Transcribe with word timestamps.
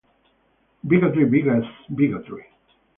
Bigotry 0.87 1.25
begets 1.25 1.67
bigotry. 1.93 2.45